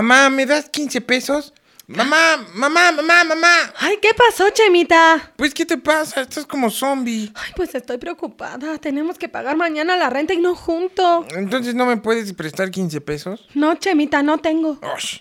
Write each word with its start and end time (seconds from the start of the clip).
Mamá, 0.00 0.30
¿me 0.30 0.46
das 0.46 0.70
15 0.70 1.02
pesos? 1.02 1.52
Mamá, 1.86 2.38
mamá, 2.54 2.90
mamá, 2.90 3.22
mamá. 3.22 3.74
Ay, 3.76 3.98
¿qué 4.00 4.14
pasó, 4.14 4.48
Chemita? 4.48 5.30
Pues, 5.36 5.52
¿qué 5.52 5.66
te 5.66 5.76
pasa? 5.76 6.22
Estás 6.22 6.46
como 6.46 6.70
zombie. 6.70 7.30
Ay, 7.34 7.52
pues 7.54 7.74
estoy 7.74 7.98
preocupada. 7.98 8.78
Tenemos 8.78 9.18
que 9.18 9.28
pagar 9.28 9.58
mañana 9.58 9.98
la 9.98 10.08
renta 10.08 10.32
y 10.32 10.38
no 10.38 10.54
junto. 10.54 11.26
Entonces, 11.36 11.74
¿no 11.74 11.84
me 11.84 11.98
puedes 11.98 12.32
prestar 12.32 12.70
15 12.70 12.98
pesos? 13.02 13.46
No, 13.52 13.74
Chemita, 13.74 14.22
no 14.22 14.38
tengo. 14.38 14.78
Osh. 14.94 15.18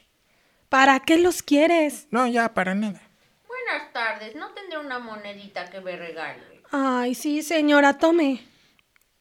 ¿Para 0.69 1.01
qué 1.01 1.17
los 1.17 1.43
quieres? 1.43 2.07
No, 2.09 2.25
ya, 2.25 2.53
para 2.53 2.73
nada. 2.73 3.01
Buenas 3.49 3.91
tardes, 3.91 4.33
¿no 4.35 4.53
tendré 4.53 4.77
una 4.77 4.99
monedita 4.99 5.69
que 5.69 5.81
me 5.81 5.97
regale? 5.97 6.61
Ay, 6.71 7.15
sí, 7.15 7.43
señora, 7.43 7.97
tome. 7.97 8.47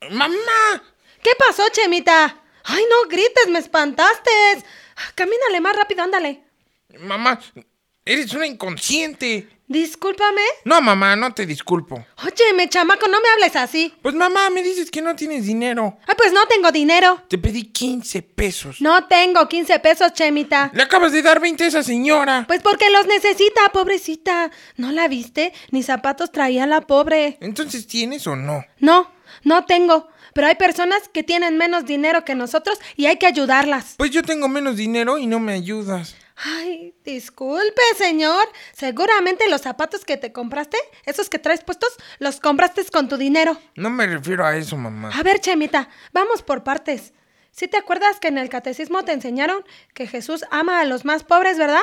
¡Mamá! 0.08 0.84
¿Qué 1.20 1.30
pasó, 1.36 1.64
Chemita? 1.72 2.44
Ay, 2.70 2.84
no 2.88 3.08
grites, 3.08 3.48
me 3.48 3.58
espantaste. 3.58 4.30
Camínale 5.14 5.60
más 5.60 5.74
rápido, 5.74 6.02
ándale. 6.02 6.42
Mamá, 7.00 7.40
eres 8.04 8.32
una 8.34 8.46
inconsciente. 8.46 9.48
Discúlpame. 9.66 10.42
No, 10.64 10.80
mamá, 10.80 11.14
no 11.16 11.32
te 11.34 11.44
disculpo. 11.44 12.04
Óyeme, 12.24 12.68
chamaco, 12.68 13.06
no 13.06 13.20
me 13.20 13.28
hables 13.28 13.54
así. 13.56 13.94
Pues, 14.02 14.14
mamá, 14.14 14.48
me 14.48 14.62
dices 14.62 14.90
que 14.90 15.02
no 15.02 15.14
tienes 15.14 15.44
dinero. 15.46 15.98
Ay, 16.06 16.14
pues 16.16 16.32
no 16.32 16.46
tengo 16.46 16.70
dinero. 16.70 17.22
Te 17.28 17.36
pedí 17.38 17.64
15 17.64 18.22
pesos. 18.22 18.80
No 18.80 19.06
tengo 19.06 19.46
15 19.46 19.78
pesos, 19.80 20.12
Chemita. 20.14 20.70
Le 20.74 20.82
acabas 20.82 21.12
de 21.12 21.22
dar 21.22 21.40
20 21.40 21.64
a 21.64 21.66
esa 21.66 21.82
señora. 21.82 22.44
Pues 22.48 22.62
porque 22.62 22.88
los 22.90 23.06
necesita, 23.06 23.68
pobrecita. 23.70 24.50
¿No 24.76 24.90
la 24.92 25.06
viste? 25.08 25.52
Ni 25.70 25.82
zapatos 25.82 26.32
traía 26.32 26.66
la 26.66 26.82
pobre. 26.82 27.36
Entonces, 27.40 27.86
¿tienes 27.86 28.26
o 28.26 28.36
no? 28.36 28.64
No, 28.78 29.10
no 29.44 29.64
tengo. 29.64 30.08
Pero 30.34 30.46
hay 30.46 30.54
personas 30.56 31.08
que 31.08 31.22
tienen 31.22 31.56
menos 31.56 31.84
dinero 31.84 32.24
que 32.24 32.34
nosotros 32.34 32.78
y 32.96 33.06
hay 33.06 33.16
que 33.16 33.26
ayudarlas. 33.26 33.94
Pues 33.96 34.10
yo 34.10 34.22
tengo 34.22 34.48
menos 34.48 34.76
dinero 34.76 35.18
y 35.18 35.26
no 35.26 35.40
me 35.40 35.52
ayudas. 35.52 36.14
Ay, 36.36 36.94
disculpe, 37.04 37.82
señor. 37.96 38.44
Seguramente 38.72 39.48
los 39.50 39.62
zapatos 39.62 40.04
que 40.04 40.16
te 40.16 40.32
compraste, 40.32 40.78
esos 41.04 41.28
que 41.28 41.38
traes 41.38 41.64
puestos, 41.64 41.90
los 42.18 42.38
compraste 42.38 42.84
con 42.92 43.08
tu 43.08 43.16
dinero. 43.16 43.58
No 43.74 43.90
me 43.90 44.06
refiero 44.06 44.46
a 44.46 44.56
eso, 44.56 44.76
mamá. 44.76 45.10
A 45.12 45.22
ver, 45.22 45.40
Chemita, 45.40 45.88
vamos 46.12 46.42
por 46.42 46.62
partes. 46.62 47.12
¿Sí 47.50 47.66
te 47.66 47.76
acuerdas 47.76 48.20
que 48.20 48.28
en 48.28 48.38
el 48.38 48.48
catecismo 48.48 49.02
te 49.04 49.12
enseñaron 49.12 49.64
que 49.92 50.06
Jesús 50.06 50.44
ama 50.52 50.80
a 50.80 50.84
los 50.84 51.04
más 51.04 51.24
pobres, 51.24 51.58
verdad? 51.58 51.82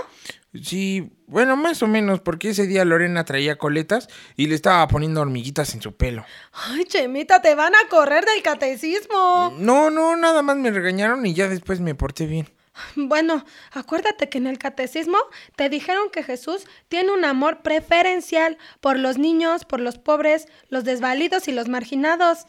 Sí, 0.64 1.12
bueno, 1.28 1.56
más 1.56 1.82
o 1.84 1.88
menos, 1.88 2.22
porque 2.22 2.50
ese 2.50 2.68
día 2.68 2.86
Lorena 2.86 3.26
traía 3.26 3.58
coletas 3.58 4.08
y 4.36 4.48
le 4.48 4.56
estaba 4.56 4.88
poniendo 4.88 5.22
hormiguitas 5.22 5.74
en 5.74 5.82
su 5.82 5.96
pelo. 5.96 6.26
Ay, 6.54 6.86
Chemita, 6.86 7.42
te 7.42 7.56
van 7.56 7.74
a 7.76 7.88
correr 7.90 8.26
del 8.26 8.42
catecismo. 8.44 9.54
No, 9.58 9.90
no, 9.90 10.16
nada 10.16 10.42
más 10.42 10.58
me 10.58 10.72
regañaron 10.72 11.26
y 11.26 11.34
ya 11.34 11.48
después 11.48 11.80
me 11.80 11.96
porté 11.96 12.26
bien. 12.26 12.48
Bueno, 12.96 13.46
acuérdate 13.72 14.30
que 14.30 14.38
en 14.38 14.48
el 14.48 14.58
catecismo 14.58 15.18
te 15.56 15.70
dijeron 15.70 16.10
que 16.12 16.24
Jesús 16.24 16.66
tiene 16.90 17.14
un 17.14 17.24
amor 17.24 17.62
preferencial 17.62 18.58
por 18.82 19.00
los 19.00 19.18
niños, 19.18 19.66
por 19.66 19.80
los 19.80 19.98
pobres, 19.98 20.48
los 20.70 20.84
desvalidos 20.84 21.48
y 21.48 21.54
los 21.54 21.70
marginados. 21.70 22.48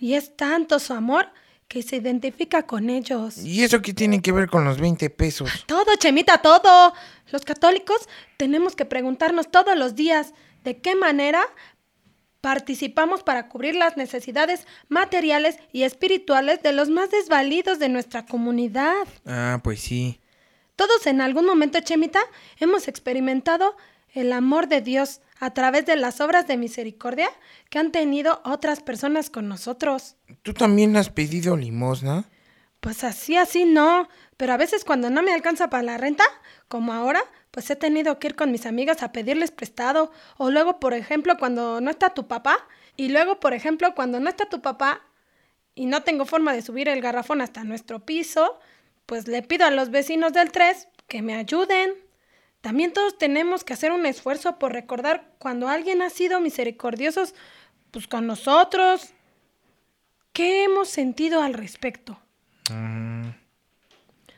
Y 0.00 0.14
es 0.14 0.36
tanto 0.36 0.80
su 0.80 0.92
amor 0.94 1.28
que 1.72 1.82
se 1.82 1.96
identifica 1.96 2.64
con 2.64 2.90
ellos. 2.90 3.38
¿Y 3.38 3.64
eso 3.64 3.80
qué 3.80 3.94
tiene 3.94 4.20
que 4.20 4.30
ver 4.30 4.46
con 4.50 4.62
los 4.62 4.78
20 4.78 5.08
pesos? 5.08 5.64
Todo, 5.66 5.86
Chemita, 5.96 6.36
todo. 6.36 6.92
Los 7.30 7.46
católicos 7.46 8.10
tenemos 8.36 8.76
que 8.76 8.84
preguntarnos 8.84 9.50
todos 9.50 9.74
los 9.74 9.94
días 9.94 10.34
de 10.64 10.82
qué 10.82 10.94
manera 10.94 11.40
participamos 12.42 13.22
para 13.22 13.48
cubrir 13.48 13.74
las 13.74 13.96
necesidades 13.96 14.66
materiales 14.90 15.56
y 15.72 15.84
espirituales 15.84 16.62
de 16.62 16.72
los 16.72 16.90
más 16.90 17.10
desvalidos 17.10 17.78
de 17.78 17.88
nuestra 17.88 18.26
comunidad. 18.26 19.06
Ah, 19.24 19.58
pues 19.64 19.80
sí. 19.80 20.20
Todos 20.76 21.06
en 21.06 21.22
algún 21.22 21.46
momento, 21.46 21.80
Chemita, 21.80 22.20
hemos 22.60 22.86
experimentado 22.86 23.76
el 24.12 24.34
amor 24.34 24.68
de 24.68 24.82
Dios 24.82 25.22
a 25.42 25.52
través 25.52 25.84
de 25.86 25.96
las 25.96 26.20
obras 26.20 26.46
de 26.46 26.56
misericordia 26.56 27.28
que 27.68 27.80
han 27.80 27.90
tenido 27.90 28.40
otras 28.44 28.80
personas 28.80 29.28
con 29.28 29.48
nosotros. 29.48 30.14
¿Tú 30.42 30.54
también 30.54 30.96
has 30.96 31.10
pedido 31.10 31.56
limosna? 31.56 32.26
Pues 32.78 33.02
así, 33.02 33.36
así 33.36 33.64
no. 33.64 34.08
Pero 34.36 34.52
a 34.52 34.56
veces 34.56 34.84
cuando 34.84 35.10
no 35.10 35.20
me 35.20 35.34
alcanza 35.34 35.68
para 35.68 35.82
la 35.82 35.98
renta, 35.98 36.22
como 36.68 36.92
ahora, 36.92 37.24
pues 37.50 37.68
he 37.70 37.74
tenido 37.74 38.20
que 38.20 38.28
ir 38.28 38.36
con 38.36 38.52
mis 38.52 38.66
amigas 38.66 39.02
a 39.02 39.10
pedirles 39.10 39.50
prestado. 39.50 40.12
O 40.36 40.52
luego, 40.52 40.78
por 40.78 40.94
ejemplo, 40.94 41.36
cuando 41.36 41.80
no 41.80 41.90
está 41.90 42.10
tu 42.10 42.28
papá. 42.28 42.56
Y 42.96 43.08
luego, 43.08 43.40
por 43.40 43.52
ejemplo, 43.52 43.96
cuando 43.96 44.20
no 44.20 44.28
está 44.28 44.48
tu 44.48 44.62
papá 44.62 45.02
y 45.74 45.86
no 45.86 46.04
tengo 46.04 46.24
forma 46.24 46.52
de 46.52 46.62
subir 46.62 46.88
el 46.88 47.00
garrafón 47.00 47.40
hasta 47.40 47.64
nuestro 47.64 48.06
piso, 48.06 48.60
pues 49.06 49.26
le 49.26 49.42
pido 49.42 49.66
a 49.66 49.72
los 49.72 49.90
vecinos 49.90 50.34
del 50.34 50.52
3 50.52 50.86
que 51.08 51.20
me 51.20 51.34
ayuden. 51.34 51.94
También 52.62 52.92
todos 52.92 53.18
tenemos 53.18 53.64
que 53.64 53.74
hacer 53.74 53.90
un 53.90 54.06
esfuerzo 54.06 54.58
por 54.58 54.72
recordar 54.72 55.34
cuando 55.38 55.68
alguien 55.68 56.00
ha 56.00 56.10
sido 56.10 56.40
misericordiosos 56.40 57.34
pues 57.90 58.06
con 58.06 58.26
nosotros. 58.26 59.12
¿Qué 60.32 60.64
hemos 60.64 60.88
sentido 60.88 61.42
al 61.42 61.54
respecto? 61.54 62.18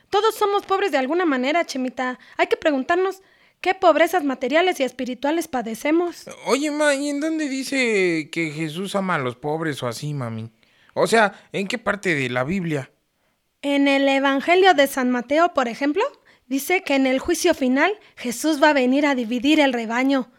Todos 0.09 0.35
somos 0.35 0.65
pobres 0.65 0.91
de 0.91 0.99
alguna 0.99 1.27
manera, 1.27 1.67
Chemita. 1.67 2.19
Hay 2.39 2.47
que 2.47 2.57
preguntarnos 2.57 3.23
qué 3.61 3.75
pobrezas 3.75 4.25
materiales 4.25 4.81
y 4.81 4.85
espirituales 4.85 5.47
padecemos. 5.47 6.25
Oye, 6.47 6.71
ma, 6.71 6.95
¿y 6.95 7.11
en 7.11 7.21
dónde 7.21 7.49
dice 7.49 8.31
que 8.33 8.51
Jesús 8.51 8.97
ama 8.97 9.17
a 9.17 9.19
los 9.19 9.37
pobres 9.37 9.83
o 9.83 9.87
así, 9.87 10.15
mami? 10.15 10.51
O 10.95 11.07
sea, 11.07 11.35
¿en 11.53 11.69
qué 11.69 11.77
parte 11.77 12.15
de 12.15 12.31
la 12.31 12.43
Biblia? 12.43 12.91
En 13.61 13.87
el 13.87 14.09
Evangelio 14.09 14.73
de 14.73 14.87
San 14.87 15.11
Mateo, 15.11 15.53
por 15.53 15.69
ejemplo, 15.69 16.03
dice 16.47 16.83
que 16.83 16.95
en 16.95 17.07
el 17.07 17.19
juicio 17.19 17.55
final 17.55 17.93
Jesús 18.17 18.63
va 18.63 18.71
a 18.71 18.75
venir 18.75 19.07
a 19.07 19.15
dividir 19.15 19.61
el 19.61 19.73
rebaño 19.73 20.31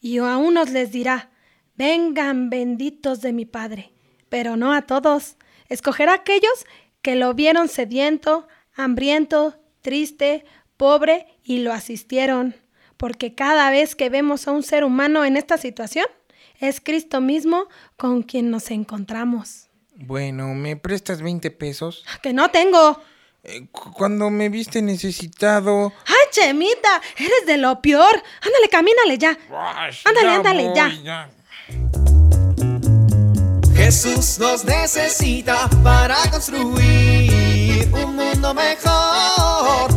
y 0.00 0.18
a 0.18 0.36
unos 0.36 0.70
les 0.70 0.92
dirá, 0.92 1.30
vengan 1.76 2.50
benditos 2.50 3.20
de 3.20 3.32
mi 3.32 3.44
Padre, 3.44 3.92
pero 4.28 4.56
no 4.56 4.72
a 4.72 4.82
todos. 4.82 5.36
Escogerá 5.68 6.12
a 6.12 6.16
aquellos 6.16 6.66
que 7.02 7.16
lo 7.16 7.34
vieron 7.34 7.68
sediento, 7.68 8.46
hambriento, 8.74 9.60
triste, 9.80 10.44
pobre 10.76 11.26
y 11.42 11.58
lo 11.58 11.72
asistieron. 11.72 12.54
Porque 12.96 13.34
cada 13.34 13.70
vez 13.70 13.94
que 13.94 14.08
vemos 14.08 14.48
a 14.48 14.52
un 14.52 14.62
ser 14.62 14.84
humano 14.84 15.24
en 15.24 15.36
esta 15.36 15.58
situación, 15.58 16.06
es 16.60 16.80
Cristo 16.80 17.20
mismo 17.20 17.68
con 17.96 18.22
quien 18.22 18.50
nos 18.50 18.70
encontramos. 18.70 19.68
Bueno, 19.94 20.54
¿me 20.54 20.76
prestas 20.76 21.22
20 21.22 21.50
pesos? 21.50 22.04
Que 22.22 22.32
no 22.32 22.50
tengo. 22.50 23.00
Eh, 23.48 23.66
cu- 23.70 23.92
cuando 23.92 24.28
me 24.28 24.48
viste 24.48 24.82
necesitado... 24.82 25.92
¡Ay, 26.06 26.14
Chemita! 26.32 27.00
¡Eres 27.16 27.46
de 27.46 27.58
lo 27.58 27.80
peor! 27.80 28.20
Ándale, 28.40 28.68
camínale 28.68 29.18
ya. 29.18 29.38
Ándale, 30.04 30.26
ya 30.26 30.34
ándale, 30.34 30.64
voy, 30.64 30.74
ya. 31.04 31.30
Jesús 33.76 34.38
nos 34.40 34.64
necesita 34.64 35.68
para 35.84 36.16
construir 36.32 37.88
un 37.92 38.16
mundo 38.16 38.52
mejor 38.52 39.96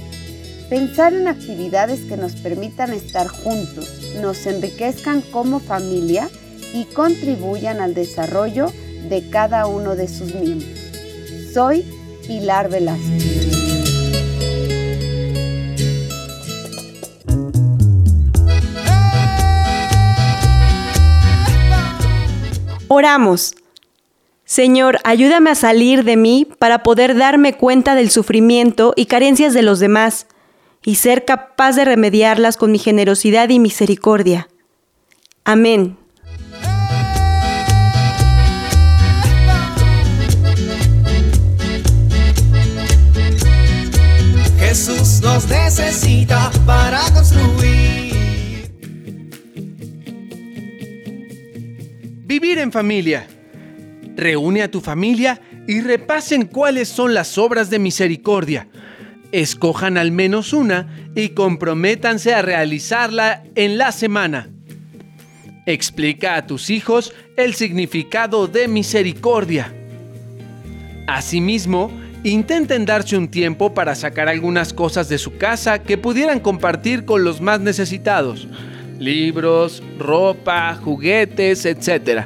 Pensar 0.71 1.11
en 1.11 1.27
actividades 1.27 1.99
que 2.05 2.15
nos 2.15 2.37
permitan 2.37 2.93
estar 2.93 3.27
juntos, 3.27 3.89
nos 4.21 4.47
enriquezcan 4.47 5.19
como 5.19 5.59
familia 5.59 6.29
y 6.73 6.85
contribuyan 6.85 7.81
al 7.81 7.93
desarrollo 7.93 8.71
de 9.09 9.29
cada 9.29 9.67
uno 9.67 9.97
de 9.97 10.07
sus 10.07 10.33
miembros. 10.33 10.79
Soy 11.53 11.83
Pilar 12.25 12.69
Velázquez. 12.69 13.51
Oramos. 22.87 23.55
Señor, 24.45 24.99
ayúdame 25.03 25.49
a 25.49 25.55
salir 25.55 26.05
de 26.05 26.15
mí 26.15 26.47
para 26.59 26.81
poder 26.81 27.17
darme 27.17 27.57
cuenta 27.57 27.93
del 27.93 28.09
sufrimiento 28.09 28.93
y 28.95 29.07
carencias 29.07 29.53
de 29.53 29.63
los 29.63 29.81
demás 29.81 30.27
y 30.83 30.95
ser 30.95 31.25
capaz 31.25 31.75
de 31.75 31.85
remediarlas 31.85 32.57
con 32.57 32.71
mi 32.71 32.79
generosidad 32.79 33.49
y 33.49 33.59
misericordia. 33.59 34.47
Amén. 35.43 35.97
Jesús 44.59 45.21
nos 45.21 45.49
necesita 45.49 46.49
para 46.65 47.01
construir. 47.13 48.71
Vivir 52.25 52.59
en 52.59 52.71
familia. 52.71 53.27
Reúne 54.15 54.61
a 54.61 54.71
tu 54.71 54.79
familia 54.79 55.41
y 55.67 55.81
repasen 55.81 56.45
cuáles 56.45 56.87
son 56.87 57.13
las 57.13 57.37
obras 57.37 57.69
de 57.69 57.79
misericordia. 57.79 58.69
Escojan 59.31 59.97
al 59.97 60.11
menos 60.11 60.53
una 60.53 61.09
y 61.15 61.29
comprométanse 61.29 62.33
a 62.33 62.41
realizarla 62.41 63.43
en 63.55 63.77
la 63.77 63.91
semana. 63.91 64.49
Explica 65.65 66.35
a 66.35 66.47
tus 66.47 66.69
hijos 66.69 67.13
el 67.37 67.53
significado 67.53 68.47
de 68.47 68.67
misericordia. 68.67 69.73
Asimismo, 71.07 71.91
intenten 72.23 72.85
darse 72.85 73.17
un 73.17 73.29
tiempo 73.29 73.73
para 73.73 73.95
sacar 73.95 74.27
algunas 74.27 74.73
cosas 74.73 75.07
de 75.09 75.17
su 75.17 75.37
casa 75.37 75.79
que 75.79 75.97
pudieran 75.97 76.39
compartir 76.39 77.05
con 77.05 77.23
los 77.23 77.41
más 77.41 77.59
necesitados 77.59 78.47
libros, 79.01 79.81
ropa, 79.97 80.75
juguetes, 80.75 81.65
etc. 81.65 82.25